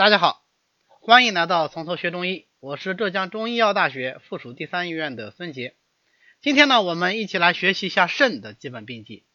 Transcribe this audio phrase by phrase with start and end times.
[0.00, 0.42] 大家好，
[1.02, 5.76] 欢迎来到从头学中医，我是浙江中医药大学附属第三医院的孙杰。
[6.40, 9.26] 今天呢，我们一起来学习一下肾的基本病机。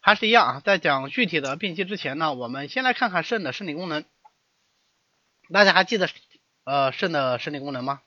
[0.00, 4.06] 还是一样啊，在讲具体的病机之前呢，我们先来看看肾的生理功能。
[5.52, 6.08] 大家还记得
[6.64, 8.00] 呃肾的生理功能吗？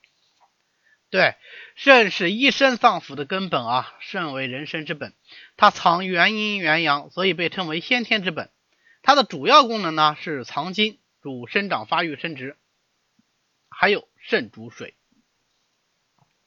[1.10, 1.36] 对，
[1.76, 5.14] 肾是一身脏腑的根本啊，肾为人生之本，
[5.56, 8.50] 它藏元阴元阳，所以被称为先天之本。
[9.00, 10.98] 它的主要功能呢是藏精。
[11.20, 12.56] 主生长发育生殖，
[13.68, 14.94] 还有肾主水，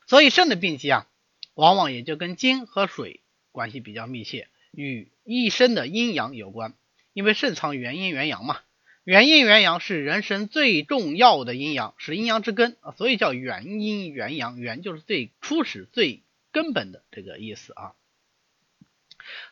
[0.07, 1.07] 所以肾的病机啊，
[1.53, 3.21] 往往也就跟精和水
[3.51, 6.73] 关系比较密切，与一身的阴阳有关。
[7.13, 8.61] 因为肾藏元阴元阳嘛，
[9.03, 14.59] 元阴元阳是人生最重要的阴阳，是阴阳之根啊，所以叫元阴元阳。
[14.59, 17.93] 元就是最初始、最根本的这个意思啊。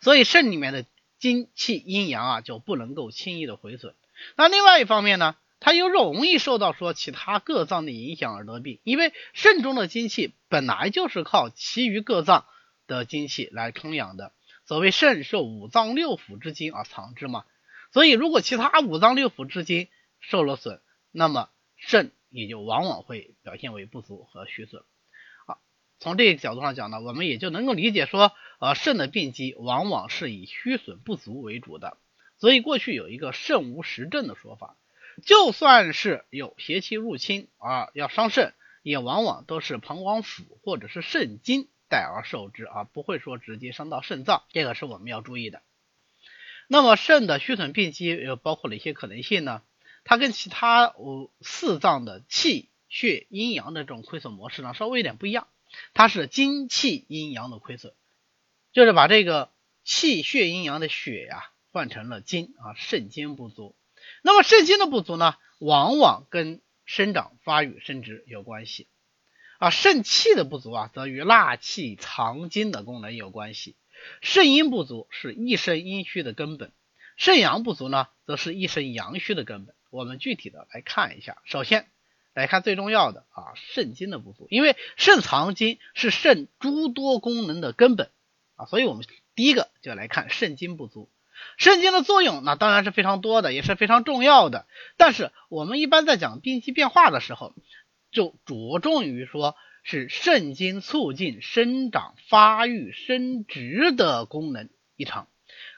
[0.01, 0.87] 所以肾里面的
[1.19, 3.93] 精气阴阳啊，就不能够轻易的毁损。
[4.35, 12.45] 那另外一方面呢，它又容易受到说其他各脏的影响而得病，因为肾中的精气本来就是靠其余各脏
[12.87, 14.33] 的精气来充养的。
[14.65, 17.45] 所谓肾受五脏六腑之精而藏之嘛，
[17.91, 19.87] 所以如果其他五脏六腑之精
[20.19, 24.83] 受了损，那么肾也就往往会表现为不足和虚损。
[25.45, 25.57] 啊，
[25.99, 31.97] 从这个角度上讲呢，我们也就能够理解说，呃，肾的病机往往是以虚损不足为主的。
[32.41, 34.75] 所以过去有一个肾无实症的说法，
[35.23, 45.61] 就算是有邪气入侵啊，要伤肾，也往往都是膀胱腑或者是肾经带而受之啊，不会说直接伤到肾脏，这个是我们要注意的。
[46.67, 49.61] 那么肾的虚损病机又包括哪些可能性呢？
[50.03, 55.47] 它跟其他五四脏的气血阴阳的这种亏损模式呢，稍微有点不一样，
[55.93, 57.93] 它是精气阴阳的亏损，
[58.73, 59.51] 就是把这个
[59.83, 61.50] 气血阴阳的血呀。
[61.71, 63.75] 换成了精啊，肾精不足。
[64.23, 68.87] 那么肾精的不足呢，往往跟生长发育生殖有关系
[69.59, 69.69] 啊。
[69.69, 73.75] 肾气的不足啊，则与纳气藏精的功能有关系。
[74.21, 76.71] 肾阴不足是一身阴虚的根本，
[77.17, 79.75] 肾阳不足呢，则是一身阳虚的根本。
[79.91, 81.87] 我们具体的来看一下，首先
[82.33, 88.09] 来看最重要的啊，肾精的不足，因为肾藏精是肾诸多功能的根本
[88.55, 91.10] 啊，所以我们第一个就来看肾精不足。
[91.57, 94.65] 肾精的作用，那当然是非常多的，也是非常重要的。
[94.97, 97.53] 但是我们一般在讲病机变化的时候，
[98.11, 105.27] 就着重于说是肾精促进生长发育生殖的功能异常。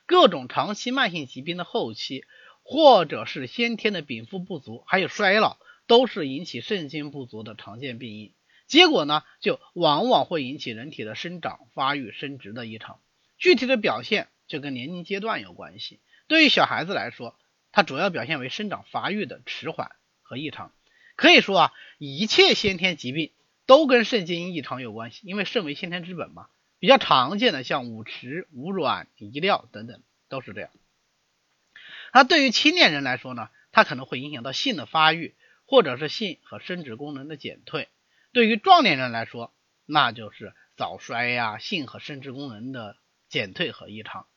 [0.06, 2.24] 各种长期慢性疾病的后期，
[2.63, 5.57] 或者是先天的禀赋不足，还有衰老，
[5.88, 8.31] 都是引起肾精不足的常见病因。
[8.68, 13.00] 结果呢，就往往会引起人体的生长发育生殖的异常。
[13.38, 14.28] 具体的表现。
[14.48, 16.00] 就跟年龄阶段有关系。
[16.28, 17.38] 对于小孩子来说，
[17.72, 20.72] 它主要表现为生长发育的迟缓和异常。
[21.16, 23.31] 可以说啊，一切先天疾病
[23.66, 26.48] 都跟肾精异常有关系，因为肾为先天之本嘛。
[26.80, 30.70] 比较常见的像五迟、五软、遗尿等等都是这样。
[32.14, 35.34] 那对于青年人来说呢，它可能会影响到性的发育，
[35.66, 37.88] 或者是性和生殖功能的减退。
[38.34, 39.54] 对于壮年人来说，
[39.86, 42.98] 那就是早衰呀，性和生殖功能的
[43.30, 44.28] 减退和异常。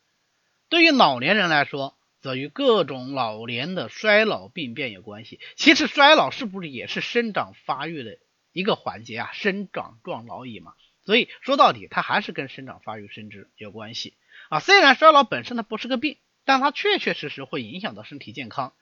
[0.68, 5.38] 对于老年人来说，则与各种老年的衰老病变有关系。
[5.54, 8.18] 其实衰老是不是也是生长发育的
[8.52, 9.30] 一个环节啊？
[9.32, 10.72] 生长壮老矣嘛。
[11.04, 14.14] 所以说到底，它还是跟生长发育生殖有关系
[14.48, 14.58] 啊。
[14.58, 18.72] 虽然衰老本身它不是个病，但它确确实实会影响到身体健康。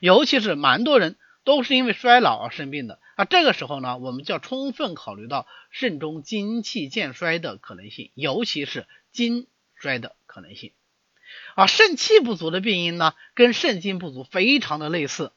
[0.00, 3.26] 尤其是蛮多人都是因为衰老而生病的啊。
[3.26, 10.72] 这个时候呢，我们就要充分考虑到肾中精气渐衰的可能性，尤其是精衰的可能性。
[11.54, 15.32] 啊，肾气不足的病因呢，跟肾精不足非常的类似，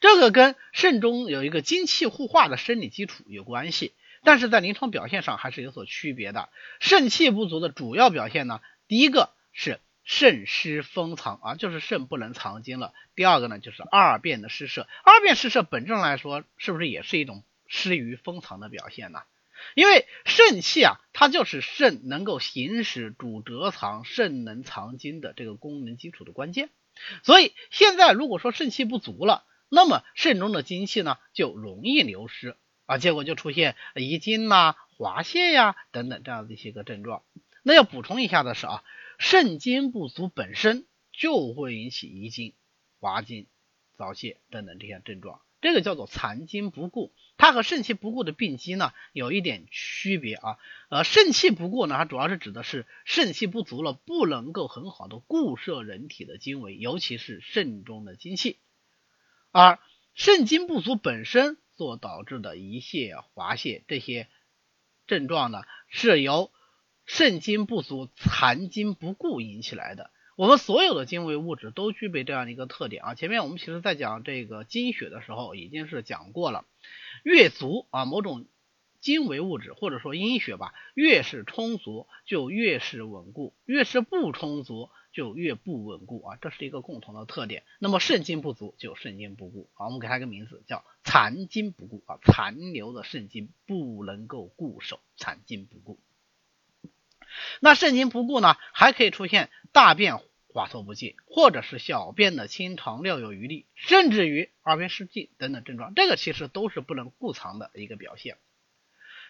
[0.00, 3.92] 这个跟肾中有一个精气互化的生理基础有关系，
[4.22, 6.48] 但是在临床表现上还是有所区别的。
[6.80, 14.86] 肾气不足的主要表现呢，第一个是肾失封藏啊，就是肾不能藏精了；第二个呢，就是二便的失摄。
[15.02, 19.22] 二便失摄本质上来说，是不是也是一种失于封藏的表现呢？
[19.74, 26.70] 因为肾气啊，它就是肾能够行使主折藏、肾能藏精的这个功能基础的关键。
[27.22, 32.56] 所以现在如果说肾气不足了，那么肾中的精气呢就容易流失
[32.86, 37.22] 啊，结果就出现遗精呐、滑泻呀等等这样的一些个症状。
[37.62, 38.84] 那要补充一下的是啊，
[39.18, 42.52] 肾精不足本身就会引起遗精、
[43.00, 43.46] 滑精、
[43.96, 45.40] 早泄等等这些症状。
[45.64, 50.58] 这个叫做残精不固，它和肾气不固的病机呢有一点区别啊。
[50.90, 58.58] 呃，肾气不固呢，它主要是指的是肾气不足了，不能够很好的固摄人体的精微，尤其是肾中的精气。
[59.52, 59.78] 而
[60.12, 64.28] 肾精不足本身所导致的遗泄、滑泻这些
[65.06, 66.52] 症状呢，是由
[67.06, 70.10] 肾精不足、残精不固引起来的。
[70.36, 73.14] 我们所有的精微物质都具备这样的一个特点啊。
[73.14, 76.64] 前面我们其实在讲这个精血的时候，已经是讲过了，
[77.22, 78.46] 越足啊，某种
[79.00, 87.62] 精微物质或者说阴血吧，越是充足就越是稳固，越是不充足就越不稳固啊，这是一个共同的特点。
[87.78, 96.00] 那么肾精不足就肾精不固啊，我们给它一个名字叫残精不固啊，残留的肾精不能够固守，残精不固。
[97.60, 108.38] 那肾精不固呢，还可以出现大便滑脱不尽，或者是小便的清长尿有余力，甚至于二便失禁等等症状，这个其实都是不能固藏的一个表现。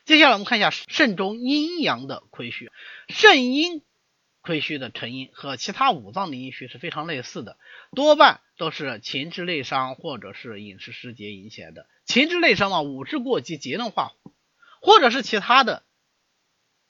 [0.05, 2.71] 接下来我们看一下肾中阴阳的亏虚，
[3.09, 3.81] 肾阴
[4.43, 7.57] 亏虚的成因和其他五脏的阴虚是非常类似的，
[7.95, 11.89] 多半都是情志内伤或者是饮食失节引起来的。
[12.05, 14.13] 情志内伤嘛，五志过激，节能化，
[14.83, 15.83] 或者是其他的。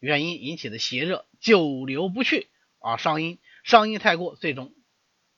[0.00, 2.48] 原因引起的邪热久留不去
[2.80, 4.72] 啊，伤阴，伤阴太过，最终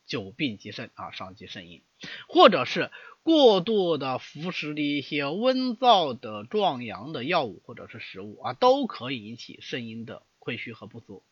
[0.05, 1.82] 久病及肾啊，伤及肾阴，
[2.28, 2.90] 或者是
[3.23, 11.23] 过度的服食的一些温燥的壮阳的药物或者是食物啊，都可以引起肾阴的亏虚和不足。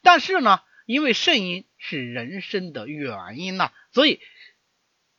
[0.00, 4.20] 但是呢，因为肾阴是人生的元阴呐，所以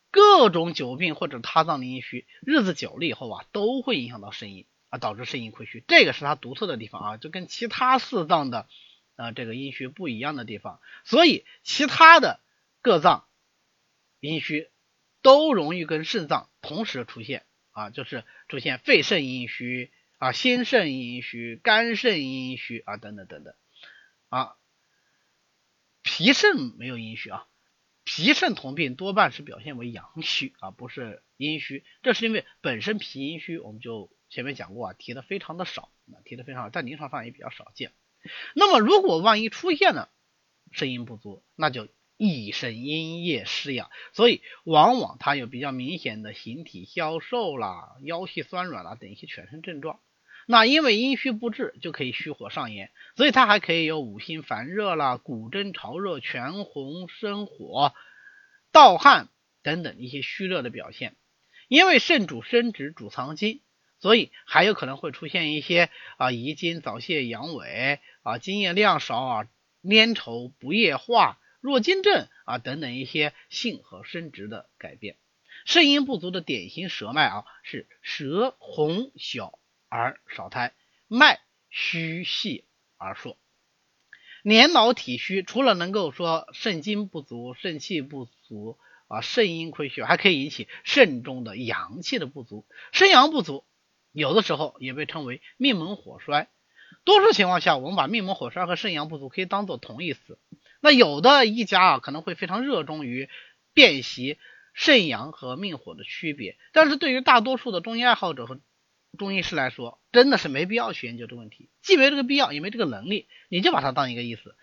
[0.09, 4.65] 各种久病或者他脏的阴虚，日子久了以后啊，都会影响到肾阴。
[4.89, 8.69] 啊，导致肾阴亏虚，这个是它独特的地方啊，就跟其他四脏的
[9.17, 10.79] 啊这个阴虚不一样的地方。
[11.03, 12.39] 所以其他的
[12.81, 13.27] 各脏
[14.21, 14.69] 阴虚
[15.21, 23.53] 都容易跟肾脏同时出现啊，就是出现肺肾阴虚啊、心肾阴虚、肝肾阴虚啊等等等等
[24.29, 24.55] 啊。
[26.03, 27.45] 脾肾没有阴虚啊，
[28.05, 31.83] 脾肾同病多半是表现为阳虚啊，不是阴虚。
[32.01, 34.09] 这是因为本身脾阴虚，我们就。
[34.29, 35.89] 前面讲过啊，提的非常的少，
[36.25, 37.93] 提的非常少，在临床上也比较少见。
[38.53, 40.09] 那么如果万一出现了
[40.71, 41.87] 肾阴不足，那就
[42.17, 49.99] 益肾阴液失养，所以往往它有比较明显的形体消瘦啦、腰膝酸软啦等一些全身症状。
[50.47, 57.93] 那因为阴虚不治，就可以虚火上炎，所以它还可以有五心烦热啦、骨蒸潮热、全红生火、
[58.71, 59.27] 盗汗
[59.61, 61.15] 等等一些虚热的表现。
[61.67, 63.61] 因为肾主生殖、主藏精。
[63.99, 69.47] 所以还有可能会出现一些啊遗精、早泄、阳痿啊、精液量少啊、
[69.83, 75.17] 粘稠、不液化、弱精症啊等等一些性和生殖的改变。
[75.65, 79.57] 肾阴不足的典型舌脉啊是舌红小
[79.89, 80.73] 而少苔，
[81.07, 81.39] 脉
[81.69, 82.65] 虚细
[82.97, 83.35] 而数。
[84.43, 88.77] 年老体虚，除了能够说肾精不足、肾气不足
[89.07, 93.65] 啊、肾阴亏虚，还可以引起肾中的阳气的不足，肾阳不足。
[94.17, 96.47] 有的时候也被称为命门火衰，
[97.03, 100.39] 多数情况下，我们把命门火衰和肾阳不足可以当做同义词。
[100.81, 103.29] 那有的一家啊，可能会非常热衷于
[103.75, 104.39] 辨析
[104.73, 108.59] 肾阳和命火的区别，但是对于大多数的中医爱好者和
[109.19, 114.55] 中医师来说，真的是没必要去研究这个问题，既没这个必要，也没这个能力，你就把它当一个意思，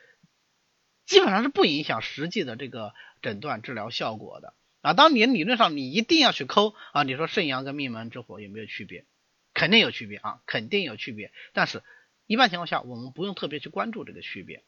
[1.06, 2.92] 基本上是不影响实际的这个
[3.22, 4.94] 诊断治疗效果的啊。
[4.94, 9.04] 当你理论上你一定要去抠啊，你说肾阳跟命门之火有没有区别？
[9.54, 11.32] 肯定有区别啊，肯定有区别。
[11.52, 11.82] 但是，
[12.26, 14.62] 一般情况下，我们不用特别去关注这个区别。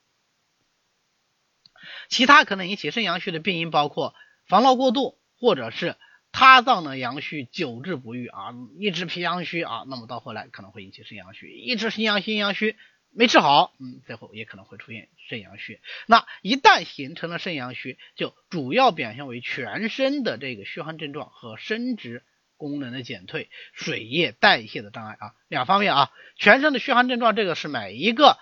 [2.09, 4.15] 其他可能引起肾阳虚的病因包括
[4.47, 5.97] 防劳过度，或者是
[6.33, 12.77] 他脏的阳虚久治不愈啊，一直脾阳虚啊，那么到后来可能会引起肾阳虚，一直心阳心阳虚
[13.11, 15.81] 没治好，嗯，最后也可能会出现肾阳虚。
[16.07, 22.25] 那一旦形成了肾阳虚，就主要表现为全身的这个虚寒症状和生殖。
[22.57, 28.39] 功能的减退、水液代谢的障碍啊，两方面啊，全身的虚寒症状，这个是每一个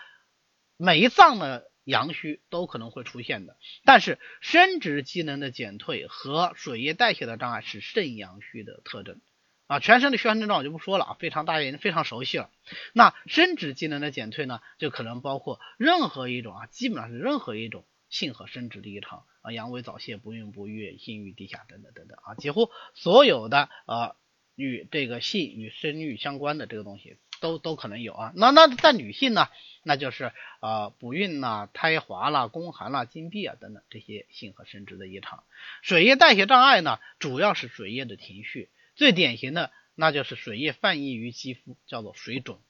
[0.76, 3.56] 每一脏的阳虚都可能会出现的。
[3.85, 9.21] 但是生殖机能的减退和水液代谢的障碍是肾阳虚的特征
[9.66, 9.80] 啊。
[9.80, 12.50] 全身的虚寒症状我就不说了啊，非常大家已经非常熟悉了。
[12.92, 19.25] 那生殖机能的减退呢，就可能包括任何一种啊，基本上是任何一种性和生殖的异常。
[19.42, 24.16] 啊，阳痿早泄、不孕不育、性欲低下等等等等啊，几乎所有的呃
[24.54, 28.33] 与这个性与生育相关的这个东西都都可能有啊。
[28.37, 29.49] 那那在女性呢，
[29.83, 35.44] 那就是呃不孕啦、胎滑啦、宫寒啦、经闭啊等等这些性和生殖的异常。
[35.83, 42.62] 水液代谢障碍呢，主要是水液的停蓄，最典型的那就是水液泛溢于肌肤，叫做水肿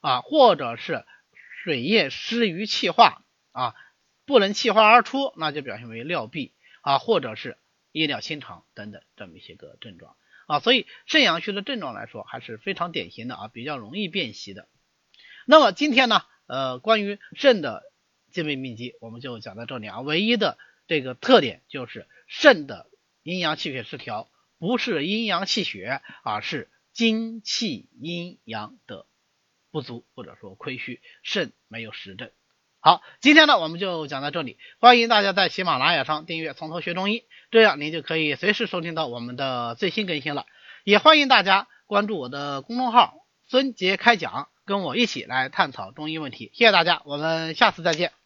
[0.00, 1.04] 啊，或者是
[1.62, 3.74] 水液失于气化啊。
[4.24, 7.58] 不能气化而出，那就表现为尿闭啊，或者是
[7.90, 14.68] 夜尿清长等等这么一些个症状啊，所以肾阳虚的症状来说还是非常典型的啊，比较容易辨析的。
[15.46, 17.82] 那么今天呢，呃，关于肾的
[18.30, 22.90] 基本病机我们就讲到这里啊，唯一的这个特点就是肾的
[23.22, 29.06] 阴阳气血失调，不是阴阳气血，而是精气阴阳的
[29.70, 32.30] 不足或者说亏虚，肾没有实症。
[32.84, 37.22] 好，今天呢我们就讲到这里，欢迎大家在喜马拉雅上订阅从头学中医，
[37.52, 40.46] 这样您就可以随时收听到我们的最新更新了。
[40.82, 43.14] 也欢迎大家关注我的公众号
[43.46, 46.50] 孙杰开讲，跟我一起来探讨中医问题。
[46.54, 48.21] 谢谢大家，我们下次再见。